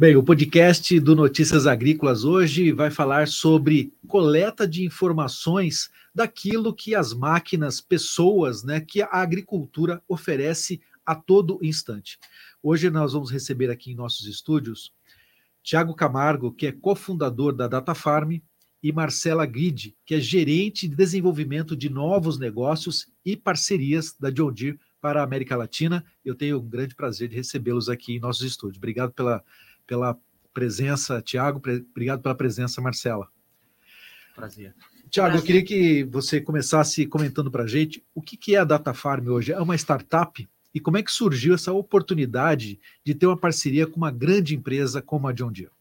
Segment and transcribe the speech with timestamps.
[0.00, 6.94] Bem, o podcast do Notícias Agrícolas hoje vai falar sobre coleta de informações daquilo que
[6.94, 12.16] as máquinas, pessoas, né, que a agricultura oferece a todo instante.
[12.62, 14.92] Hoje nós vamos receber aqui em nossos estúdios
[15.64, 18.38] Tiago Camargo, que é cofundador da Data Farm,
[18.80, 24.52] e Marcela Guide, que é gerente de desenvolvimento de novos negócios e parcerias da John
[24.52, 26.04] Deere para a América Latina.
[26.24, 28.78] Eu tenho um grande prazer de recebê-los aqui em nossos estúdios.
[28.78, 29.42] Obrigado pela
[29.88, 30.16] pela
[30.52, 31.60] presença, Tiago.
[31.90, 33.26] Obrigado pela presença, Marcela.
[34.36, 34.74] Prazer.
[35.10, 38.64] Tiago, eu queria que você começasse comentando para a gente o que, que é a
[38.64, 39.52] Data Farm hoje.
[39.52, 40.46] É uma startup?
[40.74, 45.00] E como é que surgiu essa oportunidade de ter uma parceria com uma grande empresa
[45.00, 45.72] como a John Deere?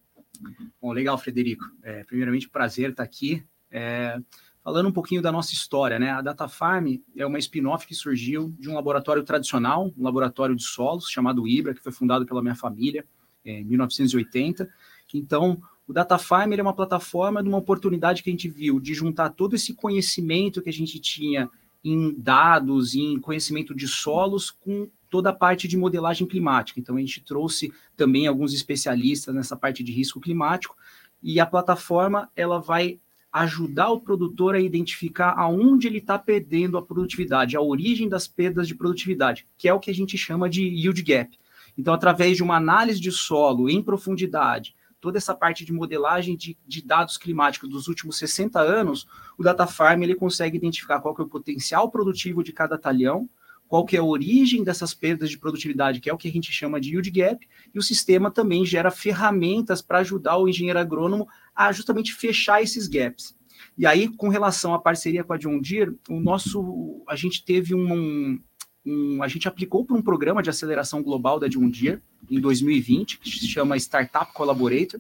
[0.82, 1.66] Bom, legal, Frederico.
[1.84, 3.44] É, primeiramente, prazer estar aqui.
[3.70, 4.18] É,
[4.64, 6.12] falando um pouquinho da nossa história, né?
[6.12, 10.64] A Data Farm é uma spin-off que surgiu de um laboratório tradicional, um laboratório de
[10.64, 13.06] solos chamado Ibra, que foi fundado pela minha família
[13.52, 14.70] em 1980.
[15.14, 18.94] Então, o Data Farm é uma plataforma de uma oportunidade que a gente viu de
[18.94, 21.50] juntar todo esse conhecimento que a gente tinha
[21.84, 26.80] em dados, em conhecimento de solos, com toda a parte de modelagem climática.
[26.80, 30.76] Então, a gente trouxe também alguns especialistas nessa parte de risco climático,
[31.24, 33.00] e a plataforma ela vai
[33.32, 38.68] ajudar o produtor a identificar aonde ele está perdendo a produtividade, a origem das perdas
[38.68, 41.38] de produtividade, que é o que a gente chama de yield gap.
[41.78, 46.58] Então, através de uma análise de solo em profundidade, toda essa parte de modelagem de,
[46.66, 51.22] de, dados climáticos dos últimos 60 anos, o Data Farm ele consegue identificar qual que
[51.22, 53.30] é o potencial produtivo de cada talhão,
[53.68, 56.52] qual que é a origem dessas perdas de produtividade, que é o que a gente
[56.52, 61.28] chama de yield gap, e o sistema também gera ferramentas para ajudar o engenheiro agrônomo
[61.54, 63.36] a justamente fechar esses gaps.
[63.78, 67.76] E aí, com relação à parceria com a John Deere, o nosso, a gente teve
[67.76, 68.40] um,
[68.88, 73.20] um, a gente aplicou para um programa de aceleração global da John Deere em 2020,
[73.20, 75.00] que se chama Startup Collaborator,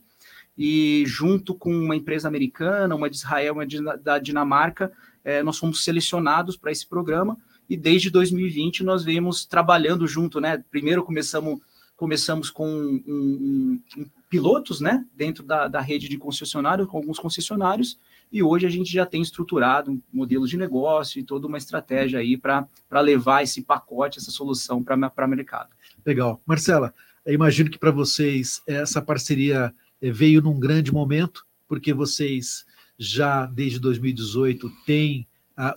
[0.57, 4.91] e junto com uma empresa americana, uma de Israel, uma de, da Dinamarca,
[5.23, 7.37] é, nós fomos selecionados para esse programa,
[7.69, 10.63] e desde 2020 nós vemos trabalhando junto, né?
[10.69, 11.59] Primeiro começamos,
[11.95, 15.05] começamos com um, um, um, pilotos, né?
[15.15, 17.99] Dentro da, da rede de concessionários, com alguns concessionários,
[18.31, 22.19] e hoje a gente já tem estruturado um modelo de negócio e toda uma estratégia
[22.19, 22.67] aí para
[23.01, 25.69] levar esse pacote, essa solução para o mercado.
[26.05, 26.41] Legal.
[26.45, 26.93] Marcela,
[27.25, 32.65] imagino que para vocês essa parceria eh, veio num grande momento, porque vocês
[32.97, 35.26] já desde 2018 têm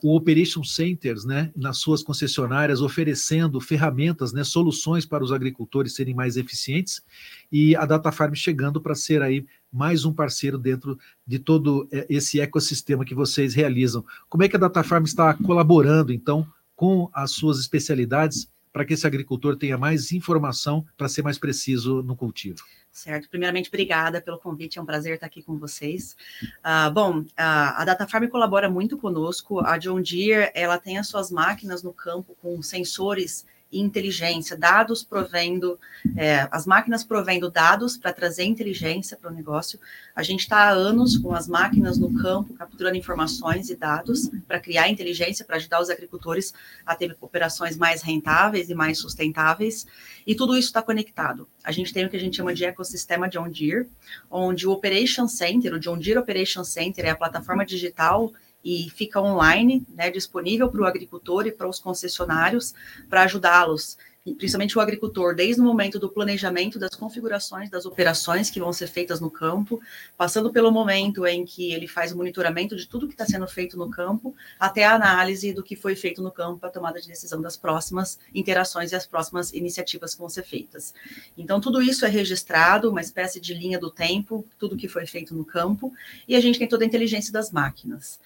[0.02, 6.14] o Operation Centers né, nas suas concessionárias, oferecendo ferramentas, né, soluções para os agricultores serem
[6.14, 7.02] mais eficientes,
[7.50, 12.06] e a Data Farm chegando para ser aí mais um parceiro dentro de todo é,
[12.10, 14.04] esse ecossistema que vocês realizam.
[14.28, 18.94] Como é que a Data Farm está colaborando, então, com as suas especialidades para que
[18.94, 22.58] esse agricultor tenha mais informação para ser mais preciso no cultivo?
[22.92, 23.28] Certo.
[23.28, 26.16] Primeiramente, obrigada pelo convite, é um prazer estar aqui com vocês.
[26.58, 29.60] Uh, bom, uh, a Data Farm colabora muito conosco.
[29.60, 35.02] A John Deere, ela tem as suas máquinas no campo com sensores e inteligência, dados
[35.02, 35.78] provendo,
[36.16, 39.78] é, as máquinas provendo dados para trazer inteligência para o negócio.
[40.14, 44.58] A gente está há anos com as máquinas no campo, capturando informações e dados para
[44.58, 46.52] criar inteligência, para ajudar os agricultores
[46.84, 49.86] a ter operações mais rentáveis e mais sustentáveis.
[50.26, 51.48] E tudo isso está conectado.
[51.62, 53.88] A gente tem o que a gente chama de ecossistema John Deere,
[54.30, 58.32] onde o Operation Center, o John Deere Operation Center é a plataforma digital
[58.64, 62.74] e fica online, né, disponível para o agricultor e para os concessionários
[63.08, 63.96] para ajudá-los,
[64.36, 68.86] principalmente o agricultor, desde o momento do planejamento das configurações das operações que vão ser
[68.86, 69.80] feitas no campo,
[70.16, 73.78] passando pelo momento em que ele faz o monitoramento de tudo que está sendo feito
[73.78, 77.40] no campo, até a análise do que foi feito no campo para tomada de decisão
[77.40, 80.92] das próximas interações e as próximas iniciativas que vão ser feitas.
[81.36, 85.34] Então, tudo isso é registrado, uma espécie de linha do tempo, tudo que foi feito
[85.34, 85.92] no campo,
[86.28, 88.20] e a gente tem toda a inteligência das máquinas.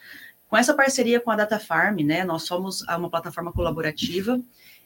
[0.49, 4.41] Com essa parceria com a Data Farm, né, nós somos uma plataforma colaborativa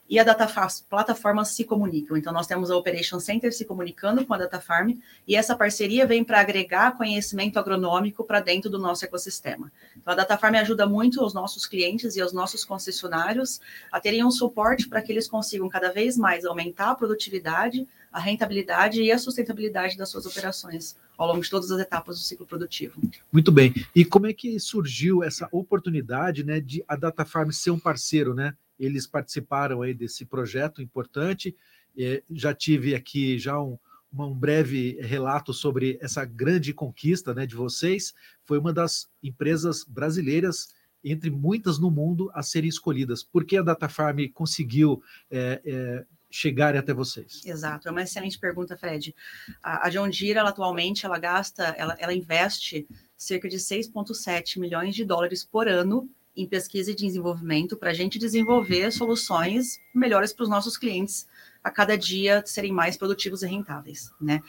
[0.09, 2.17] e a Data Farm, plataformas se comunicam.
[2.17, 4.93] Então, nós temos a Operation Center se comunicando com a Data Farm
[5.27, 9.71] e essa parceria vem para agregar conhecimento agronômico para dentro do nosso ecossistema.
[9.97, 13.61] Então, a Data Farm ajuda muito os nossos clientes e os nossos concessionários
[13.93, 18.19] a terem um suporte para que eles consigam cada vez mais aumentar a produtividade, a
[18.19, 22.47] rentabilidade e a sustentabilidade das suas operações ao longo de todas as etapas do ciclo
[22.47, 22.99] produtivo.
[23.31, 23.75] Muito bem.
[23.95, 28.33] E como é que surgiu essa oportunidade, né, de a Data Farm ser um parceiro,
[28.33, 28.55] né?
[28.79, 31.57] Eles participaram aí desse projeto importante.
[31.97, 33.79] É, já tive aqui já um,
[34.13, 38.15] um breve relato sobre essa grande conquista, né, de vocês.
[38.45, 43.23] Foi uma das empresas brasileiras entre muitas no mundo a serem escolhidas.
[43.23, 47.43] Por que a Data Farm conseguiu é, é, chegarem até vocês?
[47.45, 49.15] Exato, é uma excelente pergunta, Fred.
[49.63, 52.87] A, a John Deere, ela, atualmente, ela gasta, ela, ela investe
[53.17, 58.19] cerca de 6,7 milhões de dólares por ano em pesquisa e desenvolvimento para a gente
[58.19, 61.27] desenvolver soluções melhores para os nossos clientes
[61.63, 64.41] a cada dia serem mais produtivos e rentáveis, né?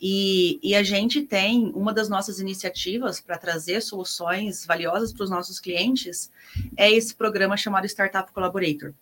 [0.00, 5.30] E, e a gente tem uma das nossas iniciativas para trazer soluções valiosas para os
[5.30, 6.30] nossos clientes
[6.76, 8.94] é esse programa chamado Startup Collaborator.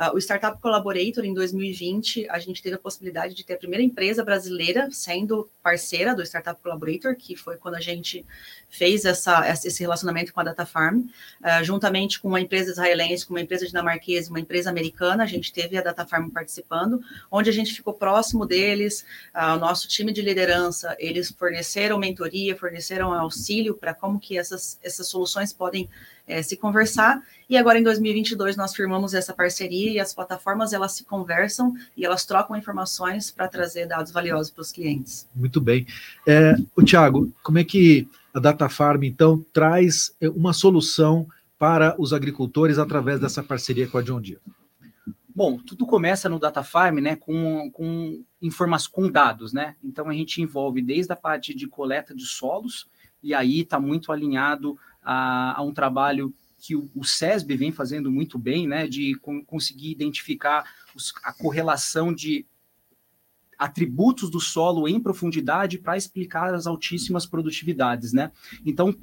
[0.00, 3.84] Uh, o Startup Collaborator, em 2020, a gente teve a possibilidade de ter a primeira
[3.84, 8.24] empresa brasileira sendo parceira do Startup Collaborator, que foi quando a gente
[8.70, 13.34] fez essa, esse relacionamento com a Data Farm, uh, juntamente com uma empresa israelense, com
[13.34, 17.52] uma empresa dinamarquesa, uma empresa americana, a gente teve a Data Farm participando, onde a
[17.52, 19.04] gente ficou próximo deles,
[19.34, 24.78] uh, o nosso time de liderança, eles forneceram mentoria, forneceram auxílio para como que essas,
[24.82, 25.90] essas soluções podem
[26.30, 27.22] é, se conversar.
[27.48, 32.04] E agora em 2022 nós firmamos essa parceria e as plataformas elas se conversam e
[32.04, 35.28] elas trocam informações para trazer dados valiosos para os clientes.
[35.34, 35.86] Muito bem.
[36.26, 41.26] É, o Thiago, como é que a Data Farm então traz é, uma solução
[41.58, 44.40] para os agricultores através dessa parceria com a John Deere?
[45.34, 49.76] Bom, tudo começa no Data Farm, né, com, com informações, com dados, né?
[49.82, 52.88] Então a gente envolve desde a parte de coleta de solos,
[53.22, 58.38] e aí está muito alinhado a, a um trabalho que o, SESB vem fazendo muito
[58.38, 59.14] bem, né, de
[59.46, 60.64] conseguir identificar
[60.94, 62.44] os, a correlação de
[63.58, 68.32] atributos do solo em profundidade para explicar as altíssimas produtividades, né?
[68.64, 68.94] Então,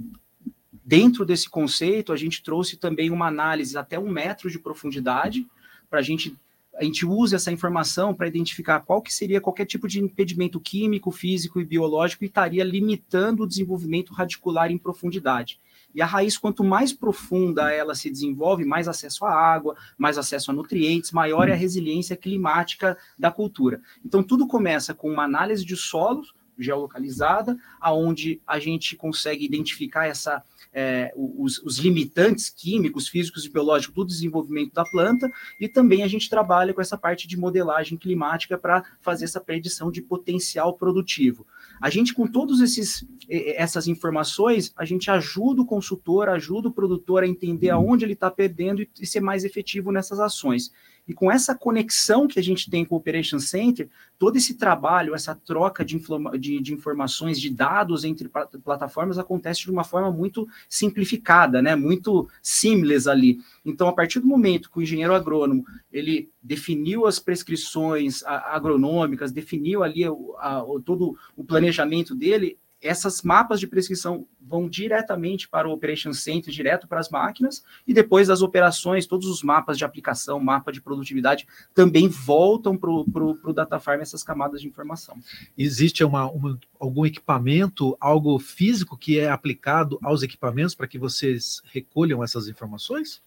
[0.84, 5.48] dentro desse conceito, a gente trouxe também uma análise até um metro de profundidade
[5.90, 6.36] para a gente
[6.78, 11.10] a gente usa essa informação para identificar qual que seria qualquer tipo de impedimento químico,
[11.10, 15.60] físico e biológico e estaria limitando o desenvolvimento radicular em profundidade.
[15.96, 20.52] E a raiz, quanto mais profunda ela se desenvolve, mais acesso à água, mais acesso
[20.52, 23.82] a nutrientes, maior é a resiliência climática da cultura.
[24.06, 30.44] Então, tudo começa com uma análise de solos geolocalizada, aonde a gente consegue identificar essa
[30.74, 36.08] é, os, os, limitantes químicos, físicos e biológicos do desenvolvimento da planta, e também a
[36.08, 41.48] gente trabalha com essa parte de modelagem climática para fazer essa predição de potencial produtivo.
[41.82, 42.60] A gente, com todas
[43.30, 48.30] essas informações, a gente ajuda o consultor, ajuda o produtor a entender aonde ele está
[48.30, 50.72] perdendo e, e ser mais efetivo nessas ações.
[51.08, 53.90] E com essa conexão que a gente tem com o Operation Center,
[54.20, 56.02] todo esse trabalho, essa troca de,
[56.40, 58.30] de, de, informações, de dados entre
[58.64, 61.76] plataformas acontece de uma forma muito simplificada, né?
[61.76, 63.40] muito simples ali.
[63.66, 69.84] Então, a partir do momento que o engenheiro agrônomo ele definiu as prescrições agronômicas, definiu
[69.84, 70.10] ali a,
[70.40, 76.54] a, todo o planejamento dele, essas mapas de prescrição vão diretamente para o Operation Center,
[76.54, 80.82] direto para as máquinas, e depois das operações, todos os mapas de aplicação, mapa de
[80.82, 85.18] produtividade, também voltam para o Data Farm essas camadas de informação.
[85.58, 91.62] Existe uma, uma, algum equipamento, algo físico que é aplicado aos equipamentos para que vocês
[91.66, 93.22] recolham essas informações?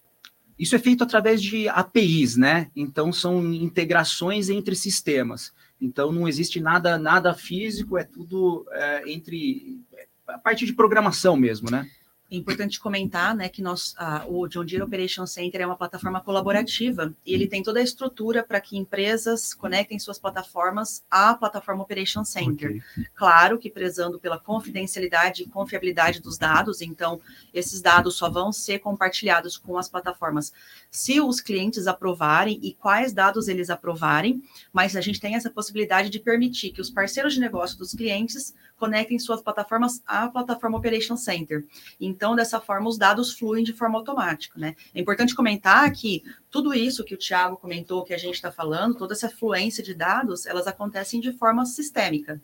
[0.58, 2.70] Isso é feito através de APIs, né?
[2.76, 5.54] Então são integrações entre sistemas.
[5.80, 9.80] Então não existe nada nada físico, é tudo é, entre
[10.26, 11.88] a parte de programação mesmo, né?
[12.30, 13.94] É importante comentar né, que nós,
[14.28, 18.44] o John Deere Operation Center é uma plataforma colaborativa e ele tem toda a estrutura
[18.44, 22.70] para que empresas conectem suas plataformas à plataforma Operation Center.
[22.70, 23.06] Okay.
[23.14, 27.20] Claro que prezando pela confidencialidade e confiabilidade dos dados, então
[27.52, 30.52] esses dados só vão ser compartilhados com as plataformas
[30.88, 36.10] se os clientes aprovarem e quais dados eles aprovarem, mas a gente tem essa possibilidade
[36.10, 41.16] de permitir que os parceiros de negócio dos clientes conectem suas plataformas à plataforma Operation
[41.16, 41.66] Center.
[42.00, 44.74] Então, dessa forma, os dados fluem de forma automática, né?
[44.94, 48.96] É importante comentar que tudo isso que o Tiago comentou, que a gente está falando,
[48.96, 52.40] toda essa fluência de dados, elas acontecem de forma sistêmica.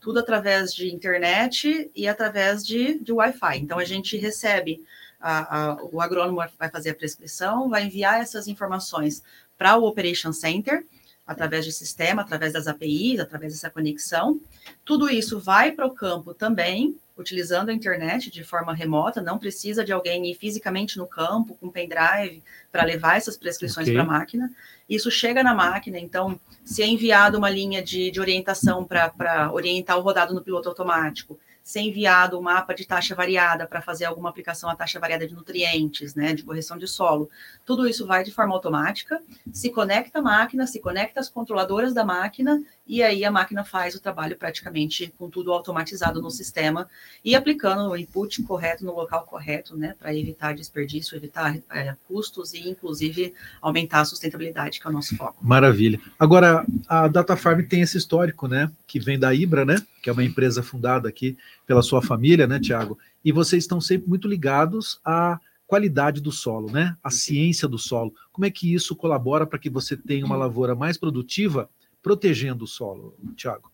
[0.00, 3.58] Tudo através de internet e através de, de Wi-Fi.
[3.58, 4.82] Então, a gente recebe,
[5.20, 9.22] a, a, o agrônomo vai fazer a prescrição, vai enviar essas informações
[9.56, 10.84] para o Operation Center,
[11.26, 14.40] através de sistema, através das APIs, através dessa conexão.
[14.84, 19.84] Tudo isso vai para o campo também, utilizando a internet de forma remota, não precisa
[19.84, 23.94] de alguém ir fisicamente no campo com pendrive para levar essas prescrições okay.
[23.94, 24.52] para a máquina.
[24.88, 29.98] Isso chega na máquina, então, se é enviado uma linha de, de orientação para orientar
[29.98, 34.28] o rodado no piloto automático, ser enviado um mapa de taxa variada para fazer alguma
[34.28, 37.28] aplicação a taxa variada de nutrientes, né, de correção de solo.
[37.64, 39.20] Tudo isso vai de forma automática,
[39.52, 43.94] se conecta à máquina, se conecta às controladoras da máquina e aí a máquina faz
[43.94, 46.88] o trabalho praticamente com tudo automatizado no sistema
[47.24, 52.54] e aplicando o input correto no local correto, né, para evitar desperdício, evitar é, custos
[52.54, 55.44] e inclusive aumentar a sustentabilidade, que é o nosso foco.
[55.44, 56.00] Maravilha.
[56.18, 60.12] Agora, a Data Farm tem esse histórico, né, que vem da Ibra, né, que é
[60.12, 62.98] uma empresa fundada aqui pela sua família, né, Tiago?
[63.24, 66.96] E vocês estão sempre muito ligados à qualidade do solo, né?
[67.02, 68.14] A ciência do solo.
[68.32, 71.68] Como é que isso colabora para que você tenha uma lavoura mais produtiva,
[72.02, 73.70] protegendo o solo, Tiago?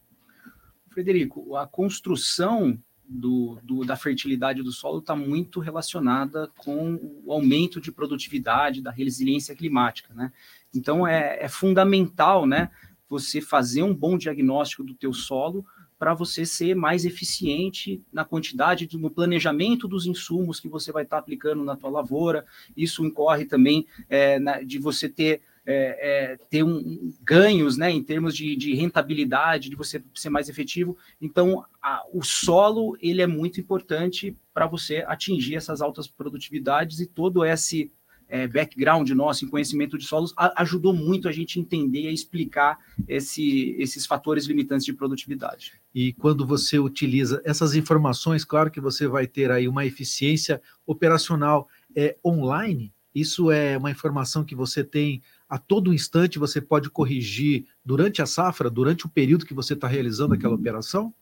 [0.91, 7.81] Frederico, a construção do, do, da fertilidade do solo está muito relacionada com o aumento
[7.81, 10.33] de produtividade, da resiliência climática, né?
[10.75, 12.71] Então é, é fundamental, né,
[13.09, 15.65] você fazer um bom diagnóstico do teu solo
[15.99, 21.17] para você ser mais eficiente na quantidade, no planejamento dos insumos que você vai estar
[21.17, 22.45] tá aplicando na tua lavoura.
[22.77, 28.03] Isso incorre também é, na, de você ter é, é, ter um, ganhos né, em
[28.03, 30.97] termos de, de, rentabilidade, de você ser mais efetivo.
[31.21, 37.07] Então, a, o solo ele é muito importante para você atingir essas altas produtividades e
[37.07, 37.91] todo esse
[38.33, 42.79] é, background nosso em conhecimento de solos a, ajudou muito a gente entender e explicar
[43.07, 45.75] esse, esses fatores limitantes de produtividade.
[45.95, 51.69] E quando você utiliza essas informações, claro que você vai ter aí uma eficiência operacional
[51.95, 52.91] é, online.
[53.15, 58.27] Isso é uma informação que você tem a todo instante, você pode corrigir durante a
[58.27, 61.13] safra, durante o período que você está realizando aquela operação?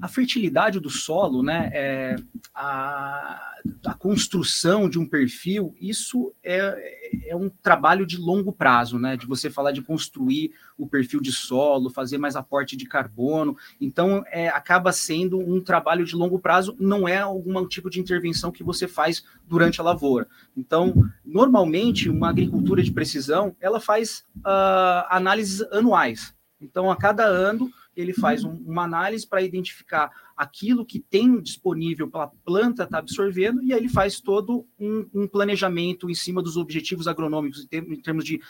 [0.00, 2.16] A fertilidade do solo, né, é,
[2.54, 3.54] a,
[3.86, 9.26] a, construção de um perfil, isso é, é um trabalho de longo prazo, né, de
[9.26, 13.56] você falar de construir o perfil de solo, fazer mais aporte de carbono.
[13.80, 18.52] Então, é, acaba sendo um trabalho de longo prazo, não é algum tipo de intervenção
[18.52, 20.26] que você faz durante a lavoura.
[20.56, 26.34] Então, normalmente, uma agricultura de precisão, ela faz uh, análises anuais.
[26.60, 32.08] Então, a cada ano, ele faz um, uma análise para identificar aquilo que tem disponível
[32.08, 36.14] para a planta estar tá absorvendo, e aí ele faz todo um, um, planejamento em
[36.14, 38.40] cima dos objetivos agronômicos, em, termos de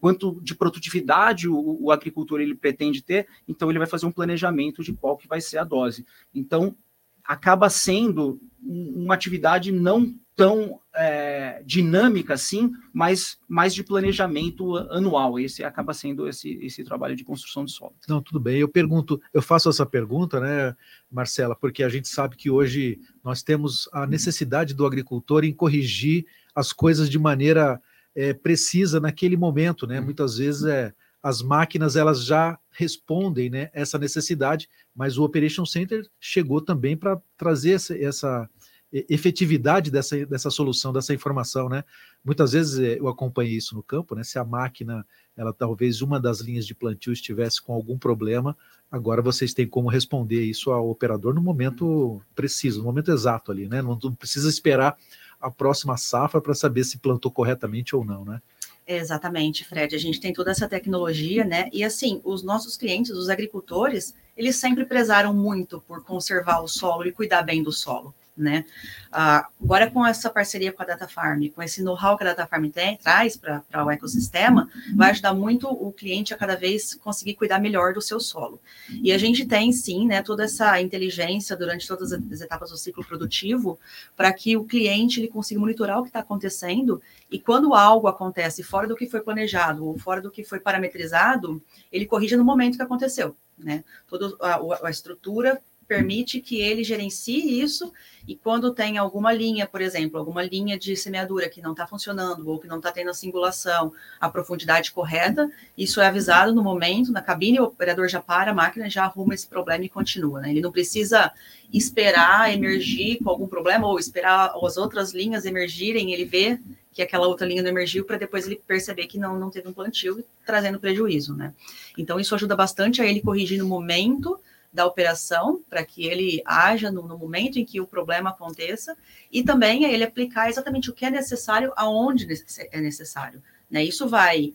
[0.00, 4.82] quanto de produtividade o, o, agricultor ele pretende ter, então ele vai fazer um planejamento
[4.82, 6.06] de qual que vai ser a dose.
[6.34, 6.76] Então,
[7.24, 15.36] acaba sendo uma atividade não tão é, dinâmica assim, mas mais de planejamento anual.
[15.36, 17.96] Esse acaba sendo esse, esse trabalho de construção de solo.
[18.08, 18.58] Não, tudo bem.
[18.58, 20.76] Eu pergunto, eu faço essa pergunta, né,
[21.10, 26.24] Marcela, porque a gente sabe que hoje nós temos a necessidade do agricultor em corrigir
[26.54, 27.82] as coisas de maneira
[28.14, 29.98] é, precisa naquele momento, né?
[29.98, 30.04] Uhum.
[30.04, 36.08] Muitas vezes é as máquinas elas já respondem né, essa necessidade, mas o Operation Center
[36.20, 38.50] chegou também para trazer essa, essa
[38.92, 41.84] efetividade dessa, dessa solução, dessa informação, né?
[42.24, 44.24] Muitas vezes eh, eu acompanhei isso no campo, né?
[44.24, 48.56] Se a máquina, ela talvez uma das linhas de plantio estivesse com algum problema,
[48.90, 53.68] agora vocês têm como responder isso ao operador no momento preciso, no momento exato ali,
[53.68, 53.82] né?
[53.82, 54.96] Não, não precisa esperar
[55.38, 58.40] a próxima safra para saber se plantou corretamente ou não, né?
[58.86, 59.94] Exatamente, Fred.
[59.94, 61.68] A gente tem toda essa tecnologia, né?
[61.74, 67.06] E assim, os nossos clientes, os agricultores, eles sempre prezaram muito por conservar o solo
[67.06, 68.64] e cuidar bem do solo né?
[69.08, 72.46] Uh, agora com essa parceria com a Data Farm, com esse know-how que a Data
[72.46, 77.34] Farm tem, traz para o ecossistema, vai ajudar muito o cliente a cada vez conseguir
[77.34, 78.60] cuidar melhor do seu solo.
[79.02, 83.04] E a gente tem sim, né, toda essa inteligência durante todas as etapas do ciclo
[83.04, 83.78] produtivo
[84.16, 88.62] para que o cliente ele consiga monitorar o que está acontecendo e quando algo acontece
[88.62, 92.76] fora do que foi planejado ou fora do que foi parametrizado, ele corrige no momento
[92.76, 93.36] que aconteceu.
[93.58, 93.84] Né?
[94.06, 97.90] Toda a, a estrutura permite que ele gerencie isso
[98.26, 102.46] e quando tem alguma linha, por exemplo, alguma linha de semeadura que não está funcionando
[102.46, 103.90] ou que não está tendo a singulação,
[104.20, 108.54] a profundidade correta, isso é avisado no momento, na cabine, o operador já para, a
[108.54, 110.42] máquina já arruma esse problema e continua.
[110.42, 110.50] Né?
[110.50, 111.32] Ele não precisa
[111.72, 116.60] esperar emergir com algum problema ou esperar as outras linhas emergirem, ele vê
[116.92, 119.72] que aquela outra linha não emergiu para depois ele perceber que não, não teve um
[119.72, 121.54] plantio, trazendo prejuízo, né?
[121.96, 124.38] Então, isso ajuda bastante a ele corrigir no momento
[124.72, 128.96] da operação, para que ele haja no, no, momento em que o problema aconteça,
[129.32, 132.26] e também a ele aplicar exatamente o que é necessário, aonde
[132.70, 133.42] é necessário.
[133.70, 133.84] Né?
[133.84, 134.52] Isso vai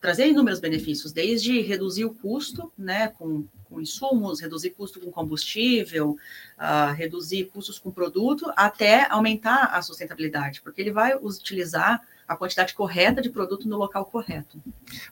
[0.00, 6.16] trazer inúmeros benefícios, desde reduzir o custo né, com, com insumos, reduzir custo com combustível,
[6.58, 12.74] uh, reduzir custos com produto, até aumentar a sustentabilidade, porque ele vai utilizar a quantidade
[12.74, 14.60] correta de produto no local correto.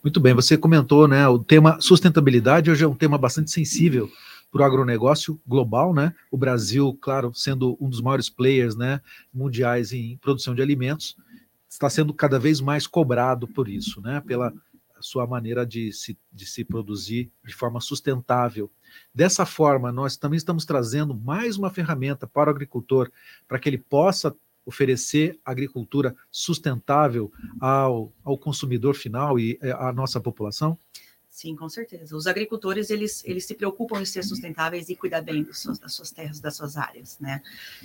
[0.03, 4.11] Muito bem, você comentou, né, o tema sustentabilidade hoje é um tema bastante sensível
[4.51, 6.15] para o agronegócio global, né?
[6.31, 9.01] O Brasil, claro, sendo um dos maiores players né,
[9.33, 11.17] mundiais em produção de alimentos,
[11.69, 14.21] está sendo cada vez mais cobrado por isso, né?
[14.27, 14.53] Pela
[15.01, 18.71] sua maneira de se, de se produzir de forma sustentável.
[19.15, 23.11] Dessa forma, nós também estamos trazendo mais uma ferramenta para o agricultor,
[23.49, 30.21] para que ele possa oferecer agricultura sustentável ao, ao consumidor final e eh, à nossa
[30.21, 30.79] população?
[31.31, 32.17] Sim, com certeza.
[32.17, 36.11] Os agricultores, eles, eles se preocupam em ser sustentáveis e cuidar bem seus, das suas
[36.11, 37.41] terras, das suas áreas, né?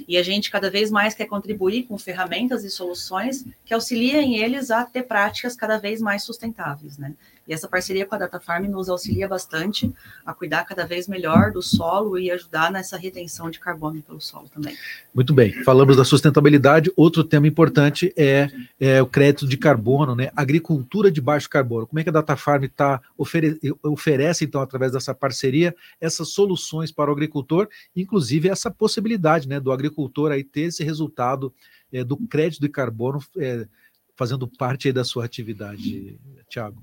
[0.07, 4.71] E a gente cada vez mais quer contribuir com ferramentas e soluções que auxiliem eles
[4.71, 7.13] a ter práticas cada vez mais sustentáveis, né?
[7.47, 9.93] E essa parceria com a Data Farm nos auxilia bastante
[10.25, 14.49] a cuidar cada vez melhor do solo e ajudar nessa retenção de carbono pelo solo
[14.49, 14.75] também.
[15.13, 16.91] Muito bem, falamos da sustentabilidade.
[16.95, 18.49] Outro tema importante é,
[18.79, 20.31] é o crédito de carbono, né?
[20.35, 21.85] Agricultura de baixo carbono.
[21.85, 26.91] Como é que a Data Farm tá, ofere oferece, então, através dessa parceria, essas soluções
[26.91, 31.53] para o agricultor, inclusive essa possibilidade né, do agricultor aí ter esse resultado
[31.91, 33.67] é, do crédito de carbono é,
[34.15, 36.17] fazendo parte da sua atividade,
[36.49, 36.81] Tiago?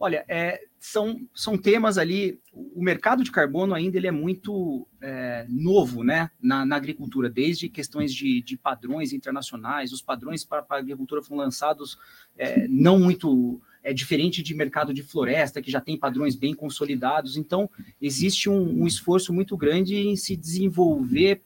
[0.00, 2.40] Olha, é, são, são temas ali.
[2.52, 7.68] O mercado de carbono ainda ele é muito é, novo né, na, na, agricultura, desde
[7.68, 9.92] questões de, de padrões internacionais.
[9.92, 11.98] Os padrões para, a agricultura foram lançados
[12.36, 17.36] é, não muito é diferente de mercado de floresta, que já tem padrões bem consolidados.
[17.36, 21.42] Então, existe um, um esforço muito grande em se desenvolver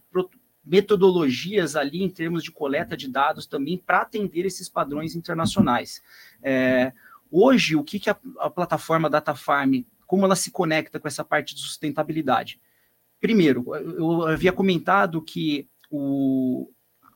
[0.65, 6.03] metodologias ali em termos de coleta de dados também para atender esses padrões internacionais.
[6.43, 6.93] É,
[7.35, 11.25] Hoje, o que, que a, a plataforma Data Farm, como ela se conecta com essa
[11.25, 12.61] parte de sustentabilidade?
[13.19, 16.71] Primeiro, eu havia comentado que o,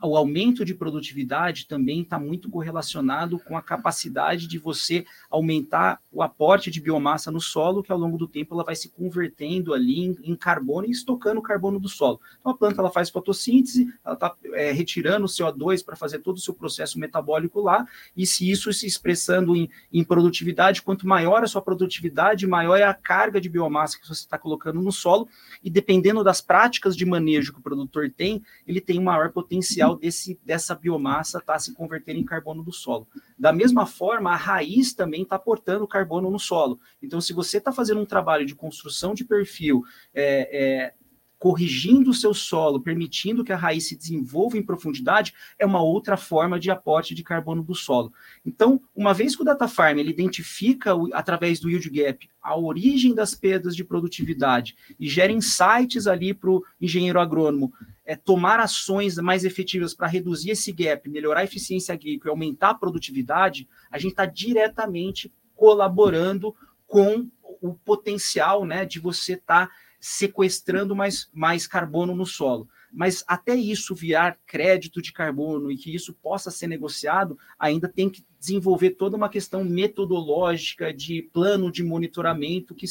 [0.09, 6.23] o aumento de produtividade também está muito correlacionado com a capacidade de você aumentar o
[6.23, 10.01] aporte de biomassa no solo, que ao longo do tempo ela vai se convertendo ali
[10.01, 12.21] em, em carbono e estocando o carbono do solo.
[12.41, 16.37] Então a planta ela faz fotossíntese, ela está é, retirando o CO2 para fazer todo
[16.37, 17.87] o seu processo metabólico lá,
[18.17, 22.85] e se isso se expressando em, em produtividade, quanto maior a sua produtividade, maior é
[22.85, 25.29] a carga de biomassa que você está colocando no solo,
[25.63, 29.96] e dependendo das práticas de manejo que o produtor tem, ele tem um maior potencial
[29.97, 33.07] desse, dessa biomassa está se convertendo em carbono do solo.
[33.39, 36.79] Da mesma forma, a raiz também está aportando carbono no solo.
[37.03, 39.83] Então, se você está fazendo um trabalho de construção de perfil,
[40.15, 40.95] é, é,
[41.39, 46.17] corrigindo o seu solo, permitindo que a raiz se desenvolva em profundidade, é uma outra
[46.17, 48.13] forma de aporte de carbono do solo.
[48.45, 53.15] Então, uma vez que o Data Farm ele identifica, através do Yield Gap, a origem
[53.15, 57.73] das perdas de produtividade e gera insights ali para o engenheiro agrônomo
[58.07, 62.71] é, tomar ações mais efetivas para reduzir esse gap, melhorar a eficiência agrícola e aumentar
[62.71, 66.55] a produtividade, a gente está diretamente colaborando
[66.87, 67.29] com
[67.61, 72.69] o potencial né, de você estar tá sequestrando mais, mais carbono no solo.
[72.93, 78.09] Mas até isso virar crédito de carbono e que isso possa ser negociado, ainda tem
[78.09, 82.87] que desenvolver toda uma questão metodológica de plano de monitoramento que,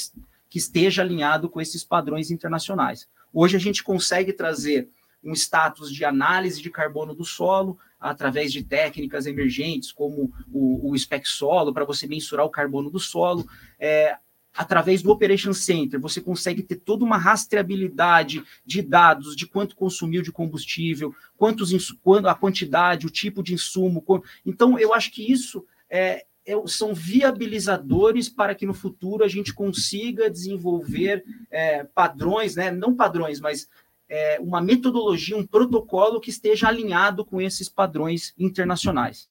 [0.50, 3.08] que esteja alinhado com esses padrões internacionais.
[3.34, 4.89] Hoje a gente consegue trazer
[5.24, 10.98] um status de análise de carbono do solo através de técnicas emergentes como o, o
[10.98, 13.48] spec solo para você mensurar o carbono do solo.
[13.80, 14.18] É,
[14.56, 20.22] através do Operation Center, você consegue ter toda uma rastreabilidade de dados de quanto consumiu
[20.22, 24.04] de combustível, quantos quando a quantidade, o tipo de insumo.
[24.46, 29.54] Então, eu acho que isso é, é, são viabilizadores para que no futuro a gente
[29.54, 32.72] consiga desenvolver é, padrões, né?
[32.72, 33.68] não padrões, mas
[34.08, 39.28] é, uma metodologia, um protocolo que esteja alinhado com esses padrões internacionais.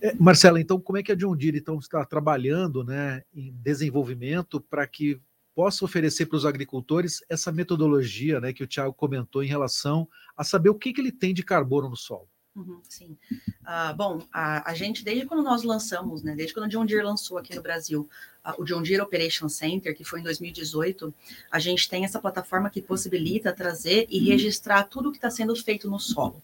[0.00, 4.60] É, Marcela, então como é que a John Deere então, está trabalhando né, em desenvolvimento
[4.60, 5.20] para que
[5.54, 10.06] possa oferecer para os agricultores essa metodologia né, que o Tiago comentou em relação
[10.36, 12.28] a saber o que, que ele tem de carbono no solo?
[12.54, 13.16] Uhum, sim.
[13.62, 17.02] Uh, bom, a, a, gente, desde quando nós lançamos, né, desde quando a John Deere
[17.02, 18.08] lançou aqui no Brasil
[18.46, 21.12] uh, o John Deere Operation Center, que foi em 2018,
[21.50, 25.90] a gente tem essa plataforma que possibilita trazer e registrar tudo que está sendo feito
[25.90, 26.42] no solo.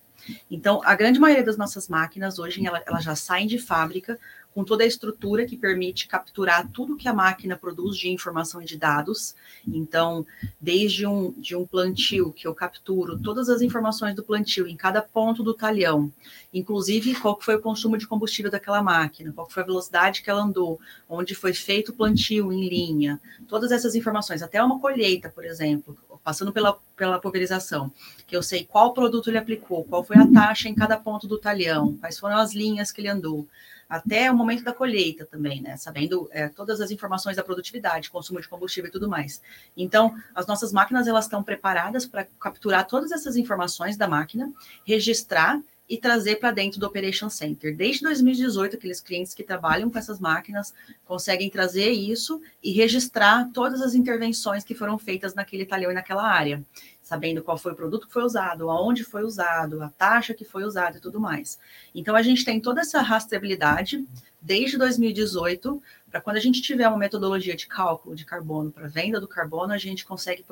[0.50, 4.18] Então, a grande maioria das nossas máquinas hoje, ela, ela já saem de fábrica
[4.54, 8.64] com toda a estrutura que permite capturar tudo que a máquina produz de informação e
[8.64, 9.34] de dados.
[9.66, 10.26] Então,
[10.60, 15.00] desde um, de um plantio que eu capturo todas as informações do plantio em cada
[15.00, 16.12] ponto do talhão,
[16.52, 20.42] inclusive qual foi o consumo de combustível daquela máquina, qual foi a velocidade que ela
[20.42, 25.44] andou, onde foi feito o plantio em linha, todas essas informações, até uma colheita, por
[25.44, 27.92] exemplo, passando pela, pela pulverização,
[28.26, 31.38] que eu sei qual produto ele aplicou, qual foi a taxa em cada ponto do
[31.38, 33.46] talhão, quais foram as linhas que ele andou
[33.92, 35.76] até o momento da colheita também, né?
[35.76, 39.42] Sabendo é, todas as informações da produtividade, consumo de combustível e tudo mais.
[39.76, 44.50] Então, as nossas máquinas elas estão preparadas para capturar todas essas informações da máquina,
[44.86, 45.60] registrar
[45.92, 47.76] e trazer para dentro do Operation Center.
[47.76, 50.72] Desde 2018, aqueles clientes que trabalham com essas máquinas
[51.04, 56.26] conseguem trazer isso e registrar todas as intervenções que foram feitas naquele talhão e naquela
[56.26, 56.64] área,
[57.02, 60.64] sabendo qual foi o produto que foi usado, aonde foi usado, a taxa que foi
[60.64, 61.58] usada e tudo mais.
[61.94, 64.02] Então, a gente tem toda essa rastreabilidade
[64.40, 69.20] desde 2018, para quando a gente tiver uma metodologia de cálculo de carbono para venda
[69.20, 70.42] do carbono, a gente consegue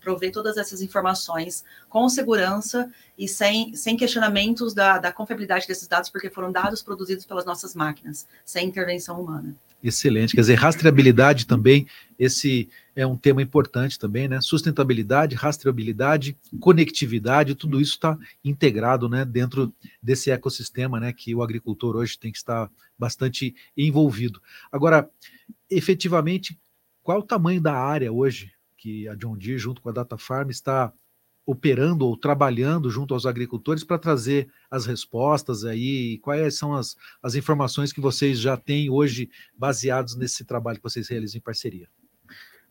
[0.00, 6.10] prover todas essas informações com segurança e sem, sem questionamentos da, da confiabilidade desses dados,
[6.10, 9.54] porque foram dados produzidos pelas nossas máquinas, sem intervenção humana.
[9.82, 11.86] Excelente, quer dizer, rastreabilidade também,
[12.18, 14.38] esse é um tema importante também, né?
[14.42, 21.96] Sustentabilidade, rastreabilidade, conectividade, tudo isso está integrado, né, dentro desse ecossistema, né, que o agricultor
[21.96, 24.42] hoje tem que estar bastante envolvido.
[24.70, 25.08] Agora,
[25.70, 26.58] efetivamente,
[27.02, 30.48] qual o tamanho da área hoje que a John Deere, junto com a Data Farm,
[30.48, 30.92] está
[31.44, 37.34] operando ou trabalhando junto aos agricultores para trazer as respostas aí, quais são as, as
[37.34, 41.88] informações que vocês já têm hoje baseados nesse trabalho que vocês realizam em parceria?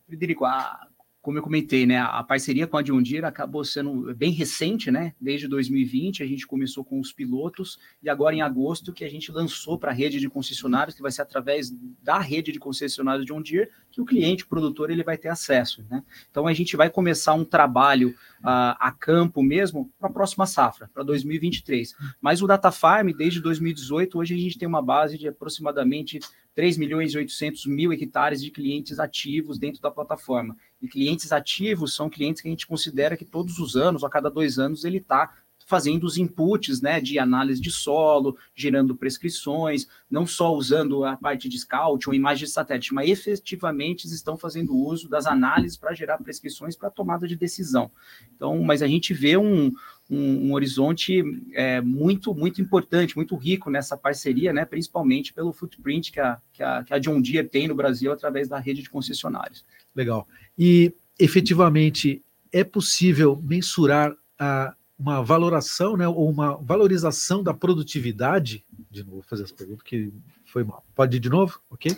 [0.06, 0.88] Frederico, a,
[1.22, 5.14] como eu comentei, né, a parceria com a John Deere acabou sendo bem recente, né?
[5.20, 9.30] Desde 2020 a gente começou com os pilotos e agora em agosto que a gente
[9.30, 11.70] lançou para a rede de concessionários, que vai ser através
[12.02, 15.84] da rede de concessionários John Deere que o cliente, o produtor, ele vai ter acesso,
[15.90, 16.02] né?
[16.30, 20.88] Então a gente vai começar um trabalho uh, a campo mesmo para a próxima safra,
[20.94, 21.94] para 2023.
[22.20, 26.20] Mas o Data Farm, desde 2018, hoje a gente tem uma base de aproximadamente
[26.54, 30.56] 3 milhões e 800 mil hectares de clientes ativos dentro da plataforma.
[30.80, 34.30] E clientes ativos são clientes que a gente considera que todos os anos, a cada
[34.30, 35.32] dois anos, ele está
[35.70, 41.48] fazendo os inputs né, de análise de solo, gerando prescrições, não só usando a parte
[41.48, 46.18] de scout ou imagem de satélite, mas efetivamente estão fazendo uso das análises para gerar
[46.18, 47.88] prescrições para tomada de decisão.
[48.34, 49.72] Então, mas a gente vê um,
[50.10, 51.22] um, um horizonte
[51.54, 56.62] é, muito, muito importante, muito rico nessa parceria, né, principalmente pelo footprint que a, que,
[56.62, 59.64] a, que a John Deere tem no Brasil através da rede de concessionários.
[59.94, 60.26] Legal.
[60.58, 68.62] E efetivamente é possível mensurar a uma valoração, né, ou uma valorização da produtividade.
[68.90, 70.12] De novo, vou fazer essa pergunta que
[70.44, 70.84] foi mal.
[70.94, 71.58] Pode ir de novo?
[71.70, 71.96] Ok?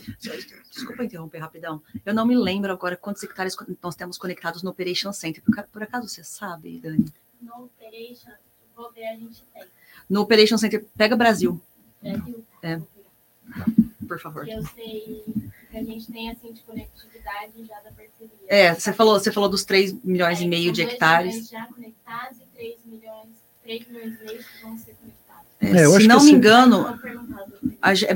[0.71, 1.83] Desculpa interromper rapidão.
[2.07, 5.43] Eu não me lembro agora quantos hectares nós temos conectados no Operation Center.
[5.43, 7.05] Por, por acaso você sabe, Dani?
[7.43, 8.33] No Operation,
[8.75, 9.65] vou ver, a gente tem.
[10.09, 11.61] No Operation Center, pega Brasil.
[12.01, 12.45] Brasil?
[12.63, 12.81] É.
[14.07, 14.49] Por favor.
[14.49, 15.25] Eu sei
[15.71, 18.31] que a gente tem assim de conectividade já da parceria.
[18.47, 21.49] É, você falou, você falou dos 3 milhões é, e meio de hectares.
[21.49, 23.29] já conectados e 3 milhões,
[23.63, 25.12] 3 milhões e meio que vão ser conectados.
[25.63, 26.99] É, se não me assim, engano,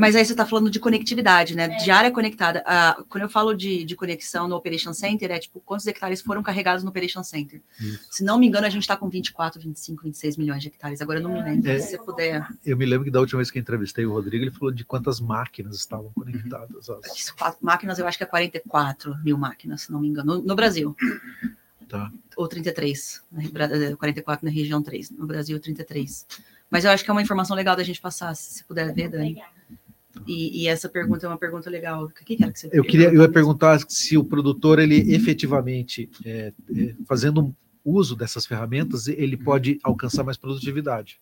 [0.01, 1.65] mas aí você está falando de conectividade, né?
[1.65, 1.77] É.
[1.77, 2.63] De área conectada.
[2.67, 6.43] Ah, quando eu falo de, de conexão no Operation Center, é tipo quantos hectares foram
[6.43, 7.63] carregados no Operation Center.
[7.81, 8.01] Isso.
[8.11, 11.01] Se não me engano, a gente está com 24, 25, 26 milhões de hectares.
[11.01, 11.71] Agora eu não me lembro.
[11.71, 12.47] É, se você puder.
[12.65, 15.21] Eu me lembro que da última vez que entrevistei o Rodrigo, ele falou de quantas
[15.21, 16.89] máquinas estavam conectadas.
[16.89, 17.01] Uhum.
[17.05, 17.57] As...
[17.61, 20.97] Máquinas, eu acho que é 44 mil máquinas, se não me engano, no, no Brasil.
[21.89, 22.11] Tá.
[22.37, 23.23] Ou 33,
[23.99, 26.27] 44 na região 3, no Brasil 33.
[26.71, 29.41] Mas eu acho que é uma informação legal da gente passar, se puder ver, Dani.
[30.27, 32.05] E, e, essa pergunta é uma pergunta legal.
[32.05, 35.15] O que, que era que você Eu queria, eu ia perguntar se o produtor ele
[35.15, 41.21] efetivamente é, é, fazendo uso dessas ferramentas ele pode alcançar mais produtividade.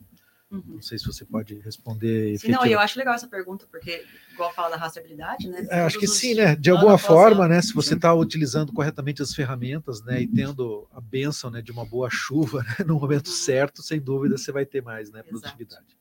[0.50, 0.74] Uhum.
[0.74, 2.38] Não sei se você pode responder.
[2.38, 5.66] Sim, não, eu acho legal essa pergunta, porque, igual fala da rastreabilidade, né?
[5.70, 6.54] É, acho que sim, né?
[6.54, 7.60] De alguma forma, né?
[7.60, 10.22] Se você está utilizando corretamente as ferramentas, né?
[10.22, 13.34] E tendo a benção né, de uma boa chuva né, no momento uhum.
[13.34, 15.98] certo, sem dúvida você vai ter mais né, produtividade.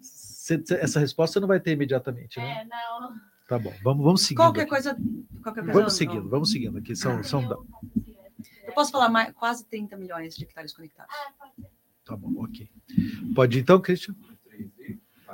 [0.00, 2.62] Você, essa resposta você não vai ter imediatamente, né?
[2.62, 3.16] É, não.
[3.48, 4.38] Tá bom, vamos, vamos seguindo.
[4.38, 4.70] Qualquer aqui.
[4.70, 4.96] coisa.
[5.42, 6.30] Qualquer coisa vamos seguindo, não.
[6.30, 6.94] vamos seguindo aqui.
[6.94, 7.66] São, são...
[8.64, 11.14] Eu posso falar mais, quase 30 milhões de hectares conectados.
[11.14, 11.77] Ah, pode ser.
[12.08, 12.66] Tá bom, ok.
[13.34, 14.14] Pode ir então, Christian?